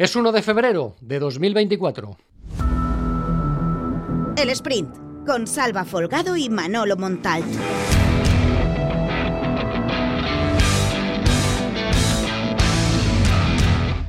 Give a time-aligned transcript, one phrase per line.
[0.00, 2.16] Es 1 de febrero de 2024.
[4.34, 7.42] El sprint con Salva Folgado y Manolo Montal.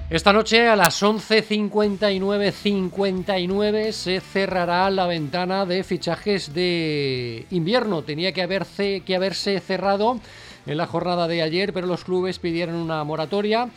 [0.09, 8.04] Esta noche a las 11.59.59 se cerrará la ventana de fichajes de invierno.
[8.04, 10.21] Tenía que haberse, que haberse cerrado
[10.66, 13.70] en la jornada de ayer, pero los clubes pidieron una moratoria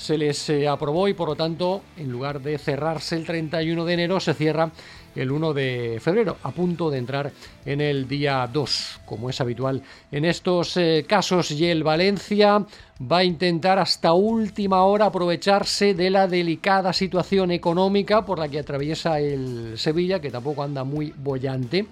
[0.00, 3.92] se les eh, aprobó y por lo tanto, en lugar de cerrarse el 31 de
[3.92, 4.70] enero, se cierra
[5.14, 7.32] el 1 de febrero, a punto de entrar
[7.64, 11.50] en el día 2, como es habitual en estos eh, casos.
[11.50, 12.64] Y el Valencia
[13.00, 18.58] va a intentar hasta última hora aprovecharse de la delicada situación económica por la que
[18.58, 21.86] atraviesa el Sevilla, que tampoco anda muy bollante,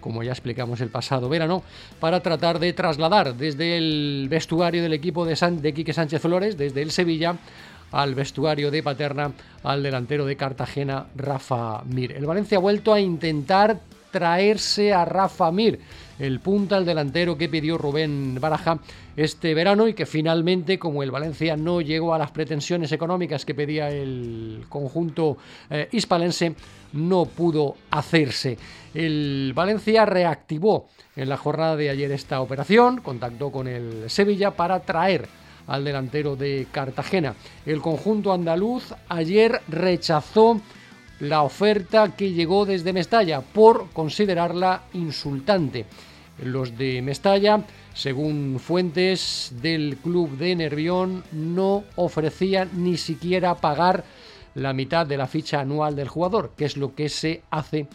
[0.00, 1.62] como ya explicamos el pasado verano,
[2.00, 6.90] para tratar de trasladar desde el vestuario del equipo de, Quique Sánchez Flores, desde el
[6.90, 7.36] Sevilla,
[7.92, 9.32] al vestuario de Paterna
[9.62, 12.12] al delantero de Cartagena, Rafa Mir.
[12.12, 13.78] El Valencia ha vuelto a intentar
[14.10, 15.80] traerse a Rafa Mir,
[16.18, 18.78] el punta, el delantero que pidió Rubén Baraja
[19.16, 23.54] este verano y que finalmente, como el Valencia no llegó a las pretensiones económicas que
[23.54, 25.38] pedía el conjunto
[25.70, 26.54] eh, hispalense,
[26.92, 28.58] no pudo hacerse.
[28.94, 34.80] El Valencia reactivó en la jornada de ayer esta operación, contactó con el Sevilla para
[34.80, 35.26] traer
[35.66, 37.34] al delantero de Cartagena.
[37.66, 40.60] El conjunto andaluz ayer rechazó
[41.20, 45.86] la oferta que llegó desde Mestalla por considerarla insultante.
[46.42, 47.62] Los de Mestalla,
[47.94, 54.04] según fuentes del club de Nervión, no ofrecían ni siquiera pagar
[54.54, 57.86] la mitad de la ficha anual del jugador, que es lo que se hace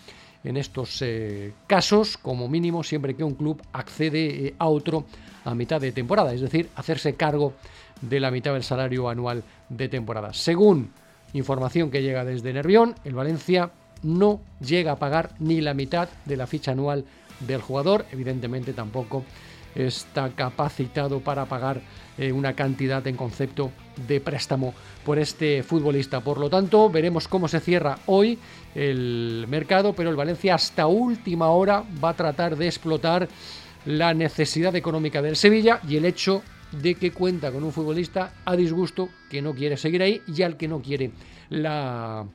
[0.48, 5.04] en estos eh, casos, como mínimo, siempre que un club accede eh, a otro
[5.44, 7.54] a mitad de temporada, es decir, hacerse cargo
[8.02, 10.34] de la mitad del salario anual de temporada.
[10.34, 10.92] Según
[11.34, 13.72] información que llega desde Nervión, el Valencia
[14.04, 17.04] no llega a pagar ni la mitad de la ficha anual
[17.42, 19.26] del jugador, evidentemente tampoco
[19.76, 21.82] está capacitado para pagar
[22.18, 23.72] eh, una cantidad en concepto
[24.08, 24.74] de préstamo
[25.06, 26.22] por este futbolista.
[26.22, 28.40] Por lo tanto, veremos cómo se cierra hoy
[28.76, 33.28] el mercado, pero el Valencia hasta última hora va a tratar de explotar
[33.86, 36.42] la necesidad económica del Sevilla y el hecho
[36.72, 40.58] de que cuenta con un futbolista a disgusto que no quiere seguir ahí y al
[40.58, 41.12] que no quiere
[41.50, 42.26] la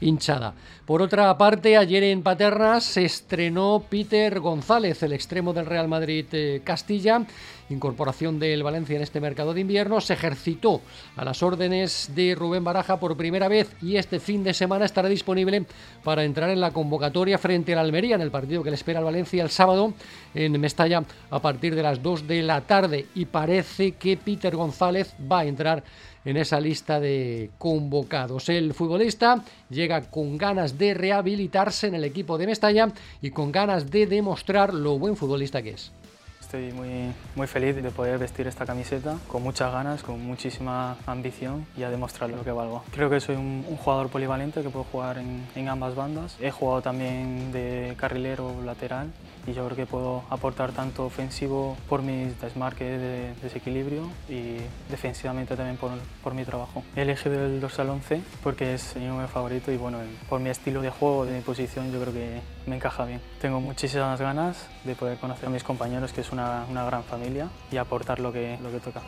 [0.00, 0.54] hinchada.
[0.86, 6.26] Por otra parte, ayer en Paterna se estrenó Peter González, el extremo del Real Madrid
[6.32, 7.24] eh, Castilla,
[7.70, 10.82] incorporación del Valencia en este mercado de invierno, se ejercitó
[11.16, 15.08] a las órdenes de Rubén Baraja por primera vez y este fin de semana estará
[15.08, 15.64] disponible
[16.02, 19.06] para entrar en la convocatoria frente al Almería en el partido que le espera al
[19.06, 19.94] Valencia el sábado
[20.34, 23.06] en Mestalla a partir de las 2 de la tarde.
[23.14, 25.82] Y parece que Peter González va a entrar
[26.24, 28.48] en esa lista de convocados.
[28.48, 32.88] El futbolista llega con ganas de rehabilitarse en el equipo de Mestalla
[33.20, 35.92] y con ganas de demostrar lo buen futbolista que es.
[36.40, 41.66] Estoy muy, muy feliz de poder vestir esta camiseta con muchas ganas, con muchísima ambición
[41.76, 42.84] y a demostrar lo que valgo.
[42.92, 46.36] Creo que soy un, jugador polivalente que puedo jugar en, en, ambas bandas.
[46.40, 49.10] He jugado también de carrilero lateral
[49.46, 54.56] y yo creo que puedo aportar tanto ofensivo por mis desmarques de desequilibrio y
[54.90, 55.90] defensivamente también por,
[56.22, 56.82] por mi trabajo.
[56.96, 60.82] He elegido el dorsal 11 porque es mi número favorito y bueno, por mi estilo
[60.82, 63.20] de juego, de mi posición, yo creo que me encaja bien.
[63.40, 67.48] Tengo muchísimas ganas de poder conocer a mis compañeros, que es una, una gran familia,
[67.70, 69.02] y aportar lo que, lo que toca.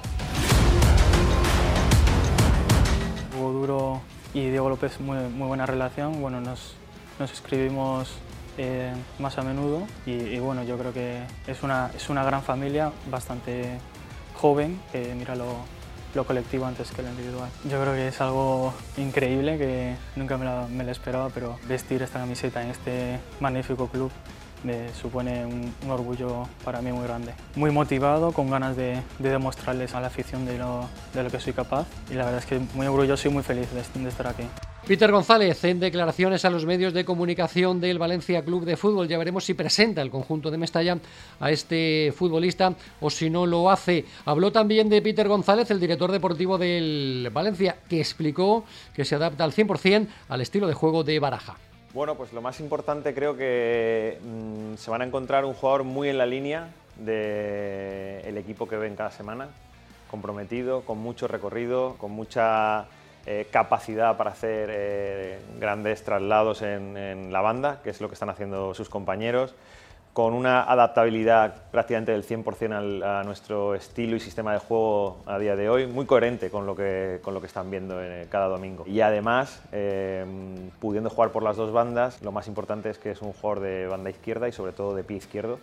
[3.38, 4.00] Hugo Duro
[4.34, 6.20] y Diego López, muy, muy buena relación.
[6.20, 6.74] Bueno, nos,
[7.18, 8.14] nos escribimos
[8.58, 12.92] eh, más a menudo y, bueno, yo creo que es una, es una gran familia,
[13.10, 13.78] bastante
[14.34, 15.56] joven, que mira lo,
[16.14, 17.48] lo, colectivo antes que lo individual.
[17.64, 22.02] Yo creo que es algo increíble que nunca me lo, me lo esperaba, pero vestir
[22.02, 24.10] esta camiseta en este magnífico club
[24.64, 27.32] me supone un, orgullo para mí muy grande.
[27.54, 31.40] Muy motivado, con ganas de, de demostrarles a la afición de lo, de lo, que
[31.40, 34.44] soy capaz y la verdad es que muy orgulloso y muy feliz de estar aquí.
[34.86, 39.18] Peter González, en declaraciones a los medios de comunicación del Valencia Club de Fútbol, ya
[39.18, 40.96] veremos si presenta el conjunto de Mestalla
[41.40, 44.04] a este futbolista o si no lo hace.
[44.26, 49.42] Habló también de Peter González, el director deportivo del Valencia, que explicó que se adapta
[49.42, 51.56] al 100% al estilo de juego de Baraja.
[51.92, 56.10] Bueno, pues lo más importante creo que mmm, se van a encontrar un jugador muy
[56.10, 59.48] en la línea del equipo que ven cada semana,
[60.08, 62.86] comprometido, con mucho recorrido, con mucha
[63.26, 68.14] eh, capacidad para hacer eh, grandes traslados en, en, la banda, que es lo que
[68.14, 69.54] están haciendo sus compañeros,
[70.16, 75.56] con una adaptabilidad prácticamente del 100% a nuestro estilo y sistema de juego a día
[75.56, 78.00] de hoy, muy coherente con lo que, con lo que están viendo
[78.30, 78.84] cada domingo.
[78.86, 80.24] Y además, eh,
[80.80, 83.88] pudiendo jugar por las dos bandas, lo más importante es que es un jugador de
[83.88, 85.58] banda izquierda y sobre todo de pie izquierdo,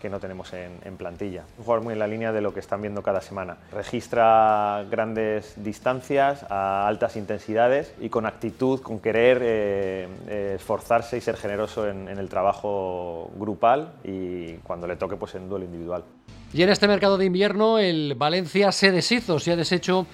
[0.00, 1.44] que no tenemos en, plantilla.
[1.58, 3.56] Un jugador muy en la línea de lo que están viendo cada semana.
[3.72, 11.20] Registra grandes distancias a altas intensidades y con actitud, con querer eh, eh, esforzarse y
[11.20, 16.04] ser generoso en, en, el trabajo grupal y cuando le toque pues en duelo individual.
[16.52, 20.06] Y en este mercado de invierno el Valencia se deshizo, se ha deshecho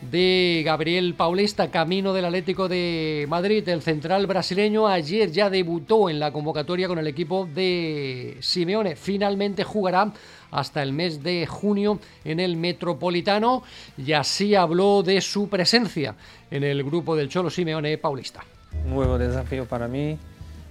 [0.00, 3.68] de Gabriel Paulista, camino del Atlético de Madrid.
[3.68, 8.96] El central brasileño ayer ya debutó en la convocatoria con el equipo de Simeone.
[8.96, 10.12] Finalmente jugará
[10.50, 13.62] hasta el mes de junio en el Metropolitano
[13.96, 16.14] y así habló de su presencia
[16.50, 18.44] en el grupo del Cholo Simeone Paulista.
[18.86, 20.18] Nuevo desafío para mí,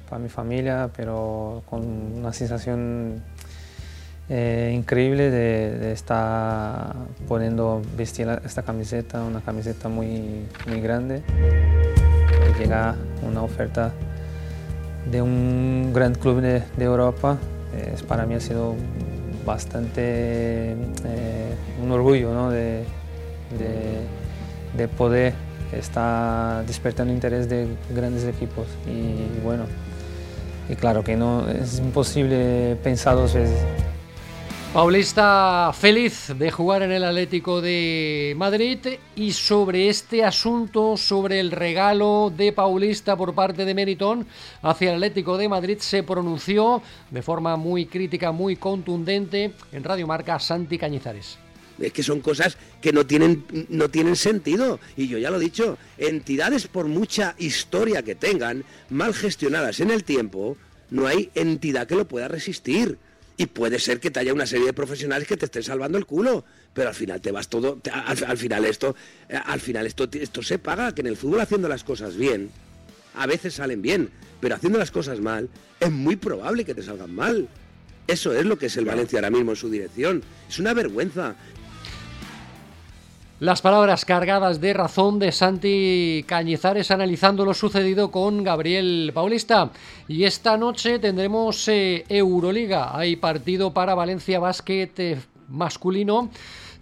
[0.10, 3.22] para mi familia, pero con una sensación
[4.30, 6.96] eh, increíble de, estar
[7.34, 11.24] poniendo, vestir esta camiseta, una camiseta muy, muy grande.
[12.60, 12.96] Llega
[13.28, 13.92] una oferta
[15.10, 17.40] de un gran club de, Europa,
[18.08, 18.76] para mí ha sido
[19.48, 22.84] bastante eh, un orgullo de,
[24.78, 25.34] de, poder
[25.72, 28.68] estar despertando interés de grandes equipos.
[28.86, 29.64] Y bueno,
[30.70, 33.58] y claro que no es imposible pensar dos veces.
[34.74, 38.80] Paulista feliz de jugar en el Atlético de Madrid
[39.16, 44.26] y sobre este asunto, sobre el regalo de Paulista por parte de Meriton
[44.64, 46.82] hacia el Atlético de Madrid, se pronunció
[47.12, 51.38] de forma muy crítica, muy contundente en Radio Marca Santi Cañizares.
[51.78, 54.80] Es que son cosas que no tienen, no tienen sentido.
[54.98, 59.92] Y yo ya lo he dicho, entidades por mucha historia que tengan, mal gestionadas en
[59.92, 60.58] el tiempo,
[60.90, 62.98] no hay entidad que lo pueda resistir.
[63.36, 66.06] Y puede ser que te haya una serie de profesionales que te estén salvando el
[66.06, 68.96] culo, pero al final te vas todo, al, final esto,
[69.28, 72.52] eh, al final esto, esto se paga, que en el fútbol haciendo las cosas bien,
[73.16, 74.10] a veces salen bien,
[74.40, 75.50] pero haciendo las cosas mal,
[75.80, 77.48] es muy probable que te salgan mal.
[78.08, 80.24] Eso es lo que es el Valencia ahora mismo en su dirección.
[80.50, 81.36] Es una vergüenza.
[83.44, 89.70] Las palabras cargadas de razón de Santi Cañizares analizando lo sucedido con Gabriel Paulista.
[90.08, 92.98] Y esta noche tendremos eh, Euroliga.
[92.98, 95.18] Hay partido para Valencia Basket eh,
[95.50, 96.30] masculino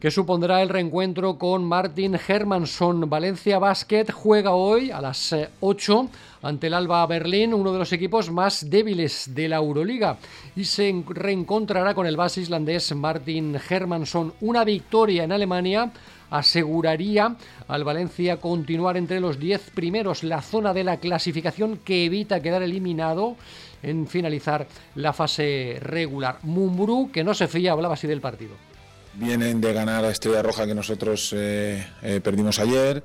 [0.02, 3.08] que supondrá el reencuentro con Martin Hermansson.
[3.08, 7.94] Valencia Basket juega hoy a las 8 eh, ante el Alba Berlín, uno de los
[7.94, 10.18] equipos más débiles de la Euroliga,
[10.56, 14.34] y se reencontrará con el base islandés Martin Hermansson.
[14.42, 15.92] Una victoria en Alemania
[16.32, 17.36] aseguraría
[17.68, 22.64] al Valencia continuar entre los 10 primeros, la zona de la clasificación que evita quedar
[22.64, 23.36] eliminado
[23.84, 24.66] en finalizar
[24.96, 26.40] la fase regular.
[26.42, 28.71] Mumbrú, que no se fía, hablaba así del partido.
[29.14, 33.04] Vienen de ganar a Estrella Roja que nosotros eh, eh, perdimos ayer,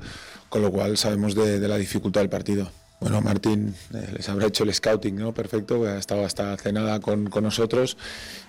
[0.48, 2.70] con lo cual sabemos de la dificultad del partido.
[2.98, 5.34] Bueno, Martín eh, les habrá hecho el scouting, ¿no?
[5.34, 7.96] Perfecto, ha estado hasta cenada con, con nosotros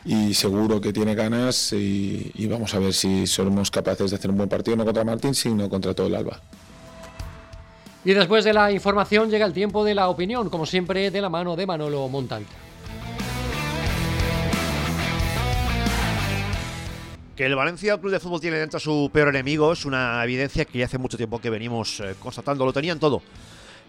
[0.06, 4.38] y seguro que tiene ganas y, vamos a ver si somos capaces de hacer un
[4.38, 6.40] buen partido, no contra Martín, sino contra todo el Alba.
[8.06, 11.28] Y después de la información llega el tiempo de la opinión, como siempre, de la
[11.28, 12.67] mano de Manolo Montante.
[17.38, 20.66] Que el Valencia Club de Fútbol tiene dentro a su peor enemigo es una evidencia
[20.66, 22.66] que ya hace mucho tiempo que venimos eh, constatando.
[22.66, 23.22] Lo tenían todo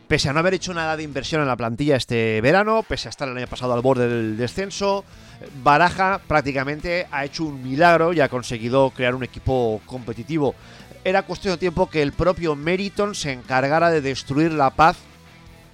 [0.06, 3.10] pese a no haber hecho nada de inversión en la plantilla este verano, pese a
[3.10, 5.04] estar el año pasado al borde del descenso,
[5.62, 10.54] Baraja prácticamente ha hecho un milagro y ha conseguido crear un equipo competitivo.
[11.04, 14.96] Era cuestión de tiempo que el propio Meriton se encargara de destruir la paz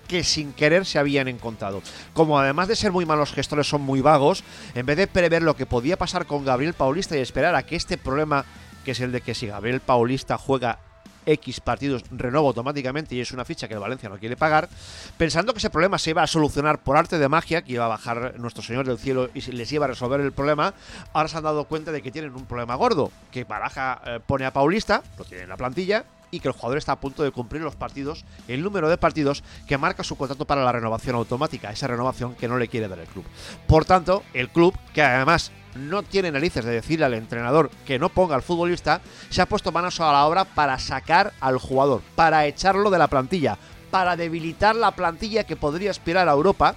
[0.04, 1.82] que sin querer se habían encontrado.
[2.12, 4.44] Como además de ser muy malos gestores son muy vagos,
[4.74, 7.76] en vez de prever lo que podía pasar con Gabriel Paulista y esperar a que
[7.76, 8.44] este problema,
[8.84, 10.78] que es el de que si Gabriel Paulista juega
[11.26, 14.68] X partidos renueva automáticamente y es una ficha que el Valencia no quiere pagar,
[15.16, 17.88] pensando que ese problema se iba a solucionar por arte de magia, que iba a
[17.88, 20.74] bajar nuestro Señor del Cielo y les iba a resolver el problema,
[21.12, 24.44] ahora se han dado cuenta de que tienen un problema gordo, que Baraja eh, pone
[24.44, 27.30] a Paulista, lo tiene en la plantilla, y que el jugador está a punto de
[27.30, 31.70] cumplir los partidos, el número de partidos que marca su contrato para la renovación automática,
[31.70, 33.24] esa renovación que no le quiere dar el club.
[33.68, 38.08] Por tanto, el club, que además no tiene narices de decirle al entrenador que no
[38.08, 39.00] ponga al futbolista,
[39.30, 43.08] se ha puesto manos a la obra para sacar al jugador, para echarlo de la
[43.08, 43.56] plantilla,
[43.92, 46.74] para debilitar la plantilla que podría aspirar a Europa.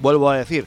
[0.00, 0.66] Vuelvo a decir,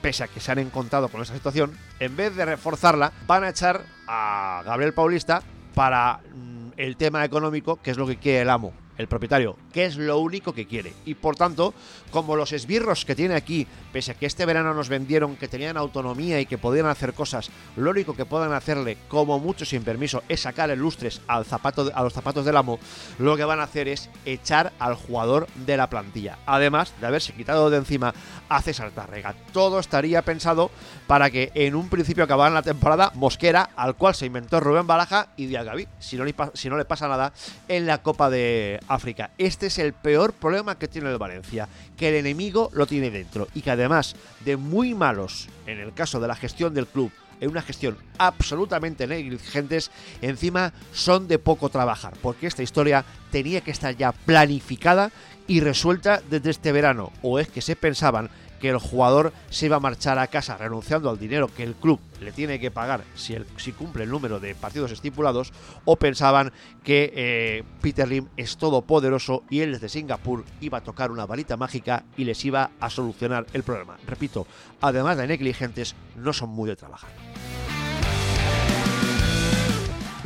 [0.00, 3.50] pese a que se han encontrado con esa situación, en vez de reforzarla, van a
[3.50, 5.42] echar a Gabriel Paulista
[5.74, 9.84] para mm, el tema económico, que es lo que quiere el amo el propietario, que
[9.84, 10.92] es lo único que quiere.
[11.04, 11.74] Y por tanto,
[12.10, 15.76] como los esbirros que tiene aquí, pese a que este verano nos vendieron que tenían
[15.76, 20.22] autonomía y que podían hacer cosas, lo único que puedan hacerle, como mucho sin permiso,
[20.28, 22.78] es sacar el lustres al zapato, a los zapatos del amo,
[23.18, 26.38] lo que van a hacer es echar al jugador de la plantilla.
[26.46, 28.14] Además de haberse quitado de encima
[28.48, 29.34] a César Tarrega.
[29.52, 30.70] Todo estaría pensado
[31.06, 35.28] para que en un principio acabaran la temporada Mosquera, al cual se inventó Rubén Baraja
[35.36, 37.32] y Diagaví, si no, le, si no le pasa nada
[37.68, 39.30] en la Copa de África.
[39.38, 43.48] Este es el peor problema que tiene el Valencia, que el enemigo lo tiene dentro
[43.54, 47.50] y que además de muy malos en el caso de la gestión del club, en
[47.50, 49.90] una gestión absolutamente negligentes,
[50.22, 55.10] encima son de poco trabajar, porque esta historia tenía que estar ya planificada
[55.46, 59.76] y resuelta desde este verano, o es que se pensaban que el jugador se iba
[59.76, 63.34] a marchar a casa renunciando al dinero que el club le tiene que pagar si,
[63.34, 65.52] el, si cumple el número de partidos estipulados,
[65.84, 71.10] o pensaban que eh, Peter Lim es todopoderoso y él desde Singapur iba a tocar
[71.10, 73.96] una varita mágica y les iba a solucionar el problema.
[74.06, 74.46] Repito,
[74.80, 77.10] además de negligentes, no son muy de trabajar.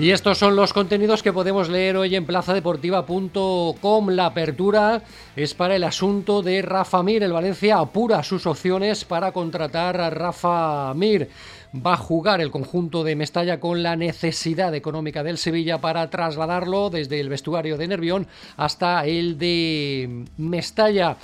[0.01, 4.09] Y estos son los contenidos que podemos leer hoy en plazadeportiva.com.
[4.09, 5.03] La apertura
[5.37, 7.23] es para el asunto de Rafa Mir.
[7.23, 11.29] El Valencia apura sus opciones para contratar a Rafa Mir.
[11.75, 16.89] Va a jugar el conjunto de Mestalla con la necesidad económica del Sevilla para trasladarlo
[16.89, 18.27] desde el vestuario de Nervión
[18.57, 21.19] hasta el de Mestalla.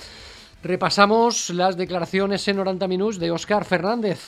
[0.61, 4.27] Repasamos las declaraciones en 90 minutos de Óscar Fernández,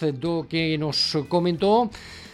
[0.50, 1.92] que nos comentó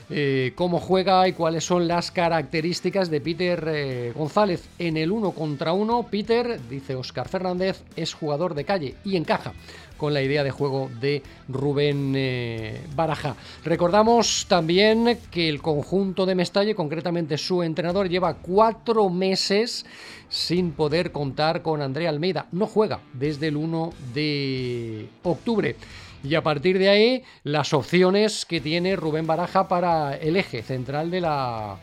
[0.10, 4.64] eh, cómo juega y cuáles son las características de Peter eh, González.
[4.78, 9.54] En el uno contra uno, Peter, dice Oscar Fernández, es jugador de calle y encaja
[9.98, 13.36] con la idea de juego de Rubén eh, Baraja.
[13.64, 19.86] Recordamos también que el conjunto de Mestalle, concretamente su entrenador, lleva cuatro meses
[20.30, 22.48] sin poder contar con Andrea Almeida.
[22.52, 25.76] No juega desde el 1 de octubre.
[26.26, 31.12] Y a partir de ahí, las opciones que tiene Rubén Baraja para el eje central
[31.12, 31.78] de la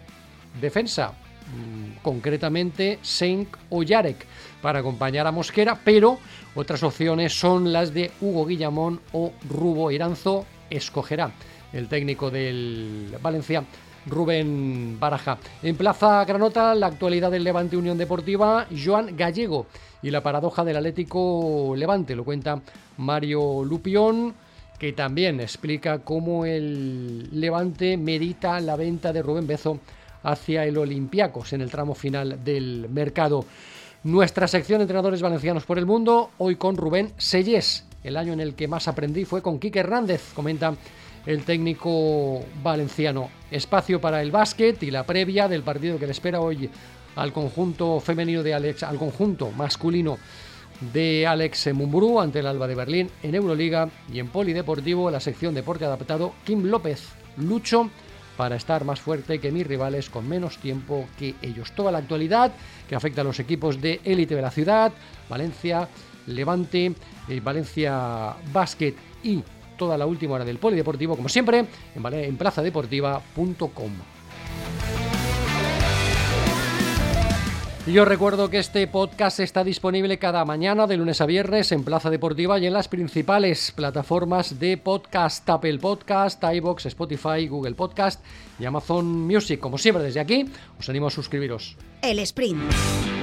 [0.61, 4.27] defensa, mm, concretamente Senk o Yarek,
[4.61, 6.19] para acompañar a Mosquera, pero
[6.57, 10.45] otras opciones son las de Hugo Guillamón o Rubo Iranzo.
[10.69, 11.31] Escogerá
[11.73, 13.63] el técnico del Valencia.
[14.05, 15.39] Rubén Baraja.
[15.63, 19.69] En Plaza Granota, la actualidad del Levante Unión Deportiva, Joan Gallego
[20.03, 22.17] y la paradoja del Atlético Levante.
[22.17, 22.61] Lo cuenta
[22.99, 24.35] Mario Lupión,
[24.79, 29.79] que también explica cómo el Levante medita la venta de Rubén Bezo
[30.25, 33.45] hacia el Olympiacos en el tramo final del mercado.
[34.05, 37.87] Nuestra sección Entrenadores Valencianos por el Mundo, hoy con Rubén Sellés.
[38.03, 40.75] El año en el que más aprendí fue con Quique Hernández, comenta
[41.27, 43.31] el técnico valenciano.
[43.51, 46.71] Espacio para el básquet y la previa del partido que le espera hoy
[47.17, 50.19] al conjunto femenino de Alex, al conjunto masculino
[50.93, 55.55] de Alex Mumbrú ante el Alba de Berlín en Euroliga y en Polideportivo la sección
[55.55, 57.03] deporte adaptado Kim López
[57.37, 57.89] Lucho
[58.37, 61.73] para estar más fuerte que mis rivales con menos tiempo que ellos.
[61.73, 62.53] Toda la actualidad
[62.89, 64.93] que afecta a los equipos de élite de la ciudad,
[65.29, 65.89] Valencia,
[66.27, 66.95] Levante,
[67.29, 69.43] eh, Valencia Basket y
[69.77, 73.93] toda la última hora del Polideportivo, como siempre, en, plazadeportiva.com.
[77.85, 81.83] Y os recuerdo que este podcast está disponible cada mañana de lunes a viernes en
[81.83, 88.25] Plaza Deportiva y en las principales plataformas de podcast, Apple Podcast, iBox, Spotify, Google Podcast
[88.61, 89.59] y Amazon Music.
[89.59, 90.47] Como siempre desde aquí,
[90.79, 91.77] os animo a suscribiros.
[92.03, 93.22] El Sprint.